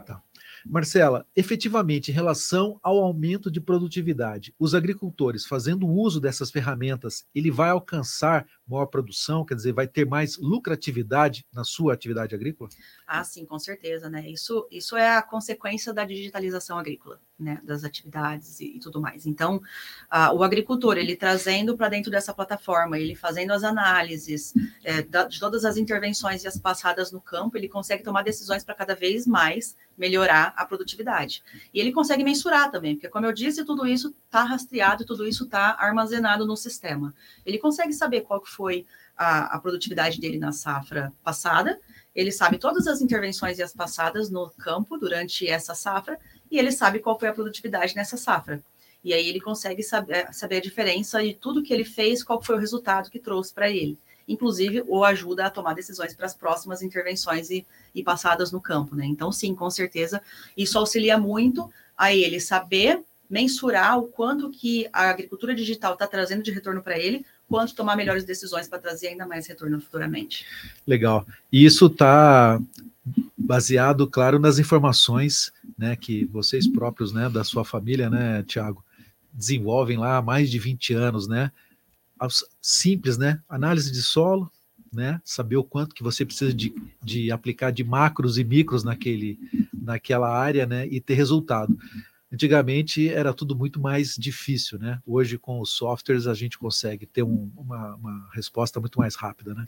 [0.04, 0.20] Tá.
[0.66, 7.48] Marcela, efetivamente, em relação ao aumento de produtividade, os agricultores fazendo uso dessas ferramentas, ele
[7.48, 12.70] vai alcançar maior produção, quer dizer, vai ter mais lucratividade na sua atividade agrícola?
[13.06, 14.28] Ah, sim, com certeza, né?
[14.28, 17.60] Isso, isso é a consequência da digitalização agrícola, né?
[17.64, 19.26] Das atividades e, e tudo mais.
[19.26, 19.60] Então,
[20.34, 25.40] o agricultor, ele trazendo para dentro dessa plataforma, ele fazendo as análises é, da, de
[25.40, 29.26] todas as intervenções e as passadas no campo, ele consegue tomar decisões para cada vez
[29.26, 31.42] mais melhorar a produtividade.
[31.72, 35.44] E ele consegue mensurar também, porque, como eu disse, tudo isso está rastreado, tudo isso
[35.44, 37.14] está armazenado no sistema.
[37.46, 41.80] Ele consegue saber qual foi a, a produtividade dele na safra passada,
[42.14, 46.18] ele sabe todas as intervenções e as passadas no campo durante essa safra,
[46.54, 48.62] e ele sabe qual foi a produtividade nessa safra.
[49.02, 52.54] E aí ele consegue saber, saber a diferença de tudo que ele fez, qual foi
[52.54, 53.98] o resultado que trouxe para ele.
[54.26, 58.94] Inclusive, o ajuda a tomar decisões para as próximas intervenções e, e passadas no campo,
[58.94, 59.04] né?
[59.04, 60.22] Então, sim, com certeza,
[60.56, 66.42] isso auxilia muito a ele saber mensurar o quanto que a agricultura digital está trazendo
[66.44, 70.46] de retorno para ele, quanto tomar melhores decisões para trazer ainda mais retorno futuramente.
[70.86, 71.26] Legal.
[71.52, 72.60] E isso está
[73.36, 78.84] baseado, claro, nas informações né, que vocês próprios, né, da sua família, né, Tiago,
[79.32, 81.50] desenvolvem lá há mais de 20 anos, né?
[82.62, 83.42] Simples, né?
[83.48, 84.50] Análise de solo,
[84.92, 85.20] né?
[85.24, 89.38] Saber o quanto que você precisa de, de aplicar de macros e micros naquele,
[89.72, 90.86] naquela área, né?
[90.86, 91.76] E ter resultado.
[92.32, 95.00] Antigamente era tudo muito mais difícil, né?
[95.04, 99.54] Hoje, com os softwares, a gente consegue ter um, uma, uma resposta muito mais rápida,
[99.54, 99.66] né?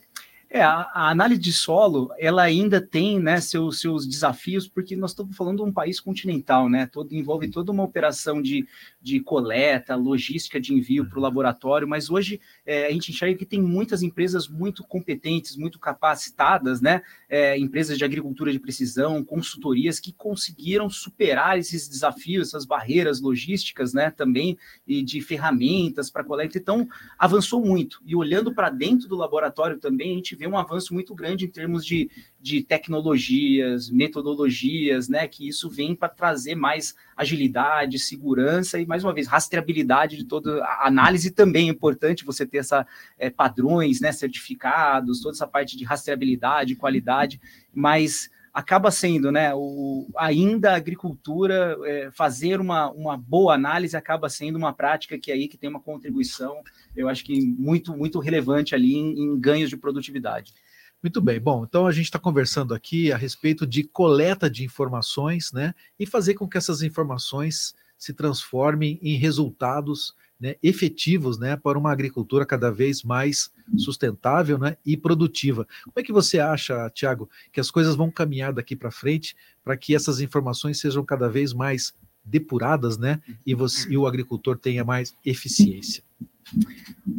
[0.49, 5.11] É, a, a, análise de solo, ela ainda tem, né, seus, seus desafios, porque nós
[5.11, 8.65] estamos falando de um país continental, né, todo, envolve toda uma operação de,
[9.03, 13.45] de coleta, logística de envio para o laboratório, mas hoje é, a gente enxerga que
[13.45, 19.99] tem muitas empresas muito competentes, muito capacitadas, né, é, empresas de agricultura de precisão, consultorias
[19.99, 24.57] que conseguiram superar esses desafios, essas barreiras logísticas, né, também,
[24.87, 26.87] e de ferramentas para coleta, então
[27.19, 31.15] avançou muito, e olhando para dentro do laboratório também, a gente vê um avanço muito
[31.15, 35.27] grande em termos de, de tecnologias, metodologias, né?
[35.27, 40.63] Que isso vem para trazer mais agilidade, segurança e, mais uma vez, rastreabilidade de toda
[40.65, 42.87] a análise também é importante você ter essa
[43.19, 44.13] é, padrões, né?
[44.13, 47.41] Certificados, toda essa parte de rastreabilidade, qualidade,
[47.75, 54.31] mas acaba sendo, né, o, ainda a agricultura, é, fazer uma, uma boa análise acaba
[54.31, 56.63] sendo uma prática que aí que tem uma contribuição,
[56.97, 60.55] eu acho que muito, muito relevante ali em, em ganhos de produtividade.
[61.03, 65.53] Muito bem, bom, então a gente está conversando aqui a respeito de coleta de informações,
[65.53, 71.79] né, e fazer com que essas informações se transformem em resultados né, efetivos né, para
[71.79, 75.67] uma agricultura cada vez mais sustentável né, e produtiva.
[75.85, 79.77] Como é que você acha, Tiago, que as coisas vão caminhar daqui para frente para
[79.77, 81.95] que essas informações sejam cada vez mais
[82.25, 86.03] depuradas né, e, você, e o agricultor tenha mais eficiência?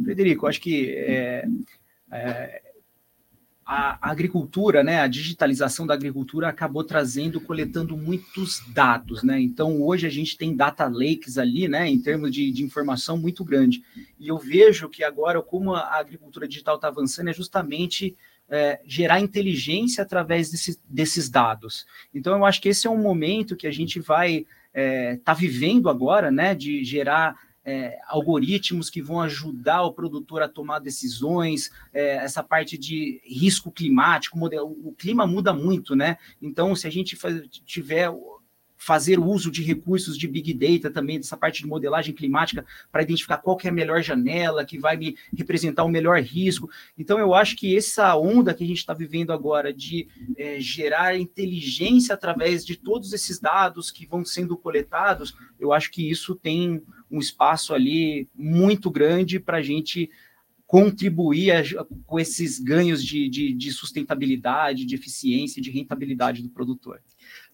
[0.04, 1.44] Frederico, acho que é,
[2.10, 2.62] é,
[3.70, 9.38] a, agricultura, né, a digitalização da agricultura acabou trazendo, coletando muitos dados, né?
[9.38, 13.44] Então hoje a gente tem data lakes ali, né, em termos de, de informação muito
[13.44, 13.84] grande.
[14.18, 18.16] E eu vejo que agora, como a agricultura digital está avançando, é justamente
[18.48, 21.84] é, gerar inteligência através desse, desses dados.
[22.14, 25.34] Então eu acho que esse é um momento que a gente vai estar é, tá
[25.34, 27.36] vivendo agora, né, de gerar
[27.68, 33.70] é, algoritmos que vão ajudar o produtor a tomar decisões, é, essa parte de risco
[33.70, 36.16] climático, o clima muda muito, né?
[36.40, 37.14] Então, se a gente
[37.66, 38.10] tiver
[38.78, 43.36] fazer uso de recursos de Big Data também, dessa parte de modelagem climática, para identificar
[43.36, 46.70] qual é a melhor janela, que vai me representar o melhor risco.
[46.96, 51.18] Então, eu acho que essa onda que a gente está vivendo agora de é, gerar
[51.18, 56.80] inteligência através de todos esses dados que vão sendo coletados, eu acho que isso tem
[57.10, 60.10] um espaço ali muito grande para a gente
[60.66, 61.62] contribuir a,
[62.06, 67.00] com esses ganhos de, de, de sustentabilidade, de eficiência, de rentabilidade do produtor.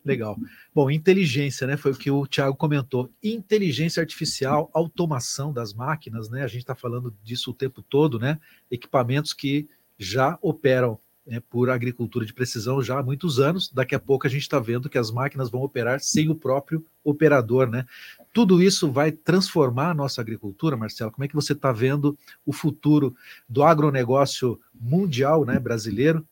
[0.05, 0.37] Legal.
[0.75, 1.77] Bom, inteligência, né?
[1.77, 3.11] Foi o que o Thiago comentou.
[3.23, 6.43] Inteligência artificial, automação das máquinas, né?
[6.43, 8.39] A gente está falando disso o tempo todo, né?
[8.71, 13.71] Equipamentos que já operam né, por agricultura de precisão já há muitos anos.
[13.73, 16.85] Daqui a pouco a gente está vendo que as máquinas vão operar sem o próprio
[17.03, 17.87] operador, né?
[18.33, 21.11] Tudo isso vai transformar a nossa agricultura, Marcelo.
[21.11, 23.15] Como é que você está vendo o futuro
[23.49, 26.27] do agronegócio mundial, né, brasileiro,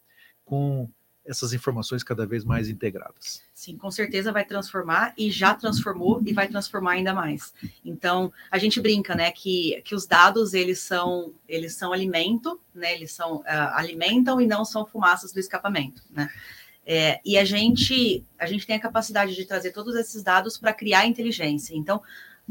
[0.45, 0.89] com
[1.25, 3.43] essas informações cada vez mais integradas.
[3.55, 7.55] Sim, com certeza vai transformar e já transformou e vai transformar ainda mais.
[7.85, 12.95] Então, a gente brinca, né, que, que os dados eles são eles são alimento, né,
[12.95, 16.29] eles são uh, alimentam e não são fumaças do escapamento, né?
[16.85, 20.73] É, e a gente a gente tem a capacidade de trazer todos esses dados para
[20.73, 21.77] criar inteligência.
[21.77, 22.03] Então,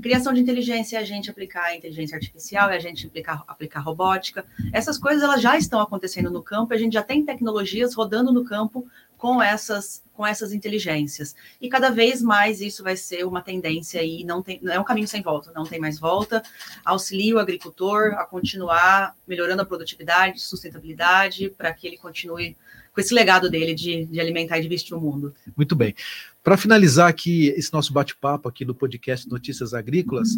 [0.01, 4.45] Criação de inteligência é a gente aplicar inteligência artificial, é a gente aplicar, aplicar robótica.
[4.71, 8.43] Essas coisas elas já estão acontecendo no campo, a gente já tem tecnologias rodando no
[8.43, 11.35] campo com essas com essas inteligências.
[11.59, 15.07] E cada vez mais isso vai ser uma tendência e não tem é um caminho
[15.07, 16.43] sem volta, não tem mais volta.
[16.85, 22.55] Auxilia o agricultor a continuar melhorando a produtividade, sustentabilidade, para que ele continue
[22.93, 25.33] com esse legado dele de, de alimentar e de vestir o mundo.
[25.55, 25.95] Muito bem.
[26.43, 30.29] Para finalizar aqui esse nosso bate-papo aqui do podcast Notícias Agrícolas,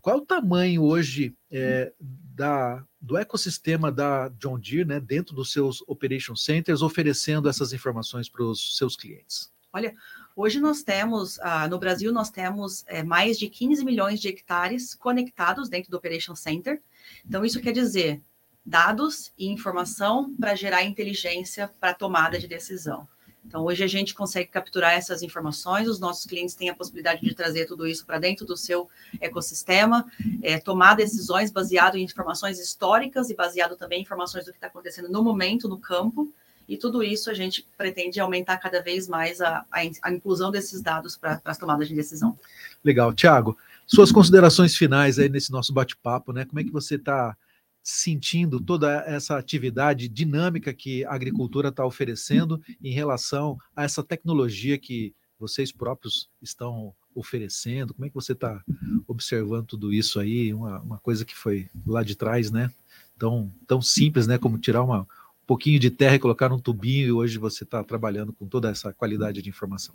[0.00, 5.82] qual o tamanho hoje é, da, do ecossistema da John Deere, né, dentro dos seus
[5.88, 9.52] operation centers, oferecendo essas informações para os seus clientes?
[9.72, 9.94] Olha,
[10.42, 14.94] Hoje nós temos, uh, no Brasil, nós temos é, mais de 15 milhões de hectares
[14.94, 16.80] conectados dentro do Operation Center.
[17.26, 18.22] Então, isso quer dizer
[18.64, 23.06] dados e informação para gerar inteligência para tomada de decisão.
[23.46, 27.34] Então, hoje a gente consegue capturar essas informações, os nossos clientes têm a possibilidade de
[27.34, 28.88] trazer tudo isso para dentro do seu
[29.20, 30.06] ecossistema,
[30.42, 34.68] é, tomar decisões baseado em informações históricas e baseado também em informações do que está
[34.68, 36.32] acontecendo no momento, no campo,
[36.68, 40.80] e tudo isso a gente pretende aumentar cada vez mais a, a, a inclusão desses
[40.80, 42.38] dados para as tomadas de decisão.
[42.84, 43.12] Legal.
[43.12, 46.44] Tiago, suas considerações finais aí nesse nosso bate-papo, né?
[46.44, 47.36] Como é que você está
[47.82, 54.78] sentindo toda essa atividade dinâmica que a agricultura está oferecendo em relação a essa tecnologia
[54.78, 57.94] que vocês próprios estão oferecendo?
[57.94, 58.62] Como é que você está
[59.08, 60.52] observando tudo isso aí?
[60.52, 62.70] Uma, uma, coisa que foi lá de trás, né?
[63.18, 64.38] Tão, tão simples, né?
[64.38, 67.82] Como tirar uma, um pouquinho de terra e colocar num tubinho, e hoje você está
[67.82, 69.94] trabalhando com toda essa qualidade de informação.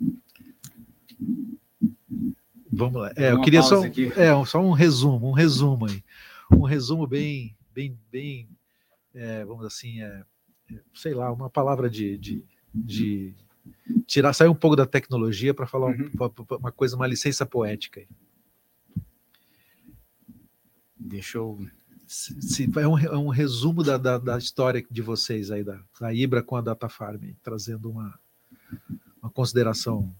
[2.70, 3.12] Vamos lá.
[3.16, 6.04] É, eu queria só, é, só um resumo, um resumo aí.
[6.52, 8.48] Um resumo bem bem, bem
[9.14, 10.24] é, vamos assim, é,
[10.72, 13.34] é, sei lá, uma palavra de, de, de
[14.06, 16.10] tirar, sair um pouco da tecnologia para falar uhum.
[16.14, 18.02] uma, uma, coisa, uma licença poética.
[20.98, 21.58] Deixa eu.
[22.06, 25.78] Se, se, é, um, é um resumo da, da, da, história de vocês aí, da,
[26.00, 28.18] da Ibra com a Data Farm, trazendo uma,
[29.20, 30.14] uma consideração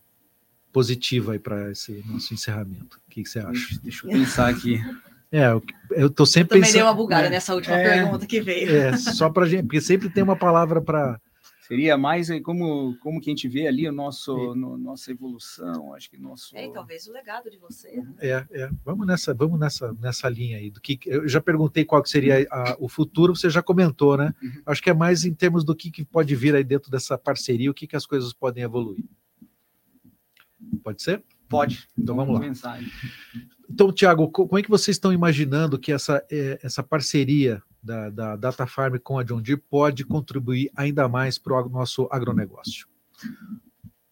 [0.73, 3.01] positiva aí para esse nosso encerramento.
[3.07, 3.79] O que, que você acha?
[3.81, 4.79] Deixa eu pensar aqui.
[5.37, 6.73] É, eu, tô sempre eu também pensando...
[6.75, 8.75] dei uma bugada é, nessa última é, pergunta que veio.
[8.75, 11.21] É, só para gente, porque sempre tem uma palavra para
[11.67, 16.09] Seria mais como, como que a gente vê ali o nosso, no, nossa evolução, acho
[16.09, 16.57] que nosso.
[16.57, 17.91] É, talvez o legado de você.
[17.97, 18.15] Né?
[18.21, 18.71] É, é.
[18.85, 22.47] Vamos nessa, vamos nessa, nessa linha aí do que eu já perguntei qual que seria
[22.53, 24.33] a, o futuro, você já comentou, né?
[24.41, 24.63] Uhum.
[24.65, 27.69] Acho que é mais em termos do que, que pode vir aí dentro dessa parceria,
[27.69, 29.05] o que, que as coisas podem evoluir.
[30.85, 31.21] Pode ser?
[31.49, 31.89] Pode.
[31.99, 32.41] Então vamos lá.
[32.41, 32.91] Mensagem.
[33.69, 38.37] Então, Tiago, como é que vocês estão imaginando que essa, é, essa parceria da, da
[38.37, 42.87] Data Farm com a John Deere pode contribuir ainda mais para o nosso agronegócio?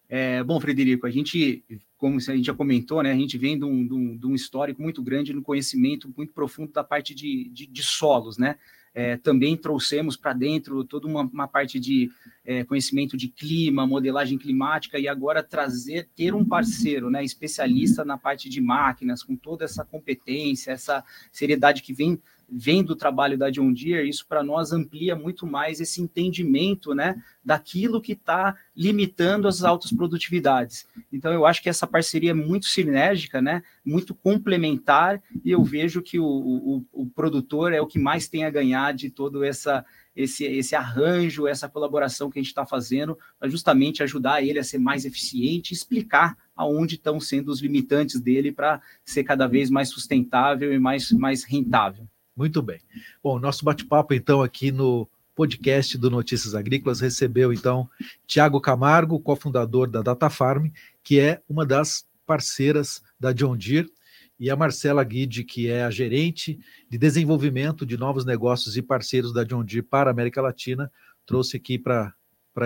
[0.07, 1.63] É, bom, Frederico, a gente,
[1.97, 4.35] como a gente já comentou, né, a gente vem de um, de um, de um
[4.35, 8.57] histórico muito grande no conhecimento muito profundo da parte de, de, de solos, né?
[8.93, 12.09] É, também trouxemos para dentro toda uma, uma parte de
[12.45, 18.17] é, conhecimento de clima, modelagem climática, e agora trazer, ter um parceiro né, especialista na
[18.17, 23.49] parte de máquinas, com toda essa competência, essa seriedade que vem vem do trabalho da
[23.49, 29.47] John Deere, isso para nós amplia muito mais esse entendimento né, daquilo que está limitando
[29.47, 30.85] as altas produtividades.
[31.11, 36.01] Então, eu acho que essa parceria é muito sinérgica, né, muito complementar, e eu vejo
[36.01, 39.85] que o, o, o produtor é o que mais tem a ganhar de todo essa,
[40.15, 44.63] esse, esse arranjo, essa colaboração que a gente está fazendo, para justamente ajudar ele a
[44.63, 49.89] ser mais eficiente, explicar aonde estão sendo os limitantes dele para ser cada vez mais
[49.89, 52.07] sustentável e mais, mais rentável.
[52.35, 52.79] Muito bem.
[53.23, 57.89] Bom, nosso bate-papo, então, aqui no podcast do Notícias Agrícolas, recebeu, então,
[58.25, 60.67] Tiago Camargo, cofundador da Data Farm,
[61.03, 63.91] que é uma das parceiras da John Deere,
[64.39, 69.33] e a Marcela Guide, que é a gerente de desenvolvimento de novos negócios e parceiros
[69.33, 70.91] da John Deere para a América Latina,
[71.25, 72.13] trouxe aqui para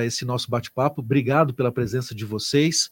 [0.06, 1.02] esse nosso bate-papo.
[1.02, 2.90] Obrigado pela presença de vocês.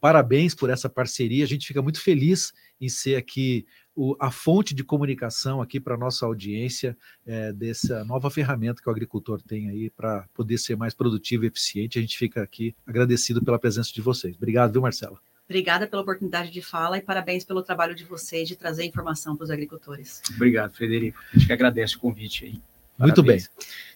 [0.00, 1.44] Parabéns por essa parceria.
[1.44, 5.94] A gente fica muito feliz em ser aqui o, a fonte de comunicação aqui para
[5.94, 10.76] a nossa audiência é, dessa nova ferramenta que o agricultor tem aí para poder ser
[10.76, 11.98] mais produtivo e eficiente.
[11.98, 14.36] A gente fica aqui agradecido pela presença de vocês.
[14.36, 15.18] Obrigado, viu, Marcela?
[15.48, 19.44] Obrigada pela oportunidade de fala e parabéns pelo trabalho de vocês de trazer informação para
[19.44, 20.20] os agricultores.
[20.34, 21.18] Obrigado, Frederico.
[21.32, 22.60] A gente que agradece o convite aí.
[22.98, 22.98] Parabéns.
[22.98, 23.40] Muito bem.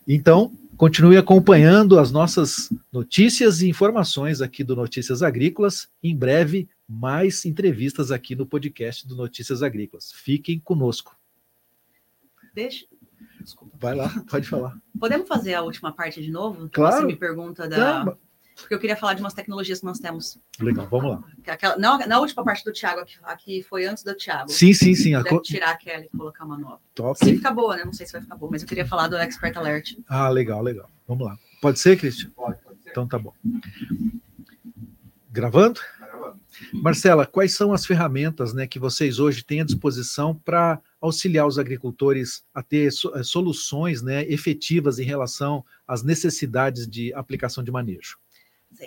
[0.07, 5.89] Então, continue acompanhando as nossas notícias e informações aqui do Notícias Agrícolas.
[6.03, 10.13] Em breve, mais entrevistas aqui no podcast do Notícias Agrícolas.
[10.13, 11.17] Fiquem conosco.
[12.55, 12.87] Deixa.
[13.41, 13.77] Desculpa.
[13.81, 14.77] Vai lá, pode falar.
[14.99, 16.69] Podemos fazer a última parte de novo?
[16.69, 16.97] Claro.
[16.97, 18.17] Você me pergunta da.
[18.61, 20.39] Porque eu queria falar de umas tecnologias que nós temos.
[20.59, 21.25] Legal, vamos lá.
[21.47, 24.51] Aquela, não, na última parte do Thiago, aqui, aqui foi antes do Thiago.
[24.51, 25.21] Sim, sim, sim.
[25.23, 26.81] Deve tirar aquela e colocar uma nova.
[26.95, 27.19] Top.
[27.19, 27.85] Se ficar boa, né?
[27.85, 29.97] Não sei se vai ficar boa, mas eu queria falar do Expert Alert.
[30.09, 30.89] Ah, legal, legal.
[31.07, 31.37] Vamos lá.
[31.61, 32.31] Pode ser, Cristian?
[32.31, 32.91] Pode, pode ser.
[32.91, 33.33] Então tá bom.
[35.31, 35.81] Gravando?
[36.73, 41.59] Marcela, quais são as ferramentas né, que vocês hoje têm à disposição para auxiliar os
[41.59, 48.19] agricultores a ter eh, soluções né, efetivas em relação às necessidades de aplicação de manejo?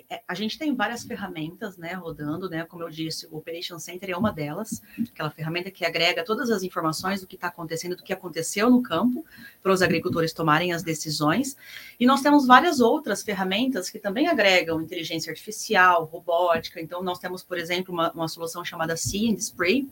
[0.10, 4.10] É, a gente tem várias ferramentas, né, rodando, né, como eu disse, o Operation Center
[4.10, 4.82] é uma delas,
[5.12, 8.82] aquela ferramenta que agrega todas as informações do que está acontecendo, do que aconteceu no
[8.82, 9.26] campo,
[9.62, 11.58] para os agricultores tomarem as decisões.
[12.00, 16.80] E nós temos várias outras ferramentas que também agregam inteligência artificial, robótica.
[16.80, 19.88] Então, nós temos, por exemplo, uma, uma solução chamada See and Spray.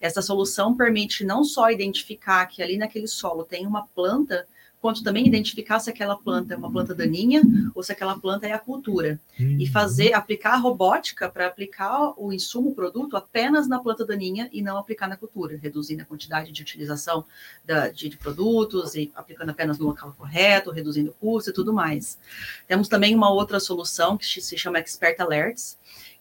[0.00, 4.46] Essa solução permite não só identificar que ali naquele solo tem uma planta
[4.80, 7.42] quanto também identificar se aquela planta é uma planta daninha
[7.74, 9.20] ou se aquela planta é a cultura.
[9.38, 9.56] Uhum.
[9.58, 14.48] E fazer, aplicar a robótica para aplicar o insumo, o produto, apenas na planta daninha
[14.52, 17.24] e não aplicar na cultura, reduzindo a quantidade de utilização
[17.64, 21.72] da, de, de, produtos e aplicando apenas no local correto, reduzindo o custo e tudo
[21.72, 22.18] mais.
[22.66, 25.78] Temos também uma outra solução que se chama Expert Alerts,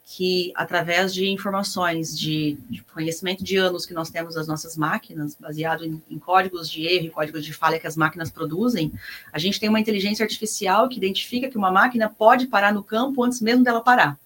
[0.09, 5.35] que, através de informações, de, de, conhecimento de anos que nós temos das nossas máquinas,
[5.35, 8.93] baseado em, em, códigos de erro e códigos de falha que as máquinas produzem,
[9.33, 13.21] a gente tem uma inteligência artificial que identifica que uma máquina pode parar no campo
[13.21, 14.17] antes mesmo dela parar.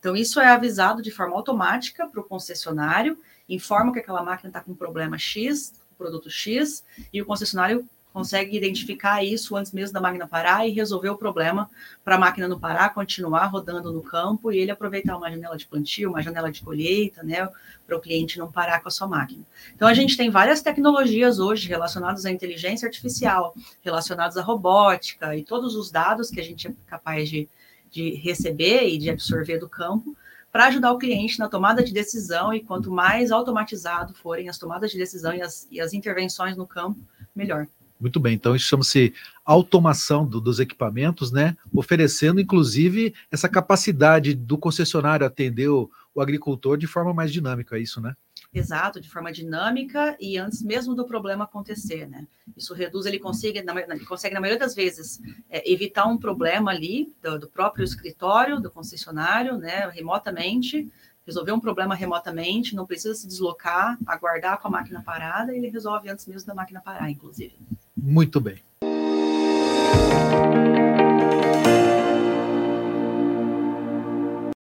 [0.00, 4.62] Então, isso é avisado de forma automática para o concessionário, informa que aquela máquina está
[4.62, 6.82] com problema X, produto X,
[7.12, 11.68] e o concessionário consegue identificar isso antes mesmo da máquina parar e resolver o problema
[12.02, 15.66] para a máquina não parar, continuar rodando no campo e ele aproveitar uma janela de
[15.66, 17.46] plantio, uma janela de colheita, né,
[17.86, 19.44] para o cliente não parar com a sua máquina.
[19.74, 25.44] Então a gente tem várias tecnologias hoje relacionadas à inteligência artificial, relacionadas à robótica e
[25.44, 27.46] todos os dados que a gente é capaz de,
[27.90, 30.16] de receber e de absorver do campo
[30.50, 34.90] para ajudar o cliente na tomada de decisão e quanto mais automatizado forem as tomadas
[34.90, 36.98] de decisão e as, e as intervenções no campo,
[37.34, 37.68] melhor.
[37.98, 41.56] Muito bem, então isso chama-se automação do, dos equipamentos, né?
[41.72, 47.80] Oferecendo, inclusive, essa capacidade do concessionário atender o, o, agricultor de forma mais dinâmica, é
[47.80, 48.14] isso, né?
[48.52, 52.26] Exato, de forma dinâmica e antes mesmo do problema acontecer, né?
[52.54, 55.18] Isso reduz, ele consegue, na, ele consegue, na maioria das vezes,
[55.48, 59.88] é, evitar um problema ali do, do próprio escritório, do concessionário, né?
[59.88, 60.90] Remotamente,
[61.26, 66.08] resolver um problema remotamente, não precisa se deslocar, aguardar com a máquina parada, ele resolve
[66.10, 67.58] antes mesmo da máquina parar, inclusive.
[67.96, 68.56] Muito bem.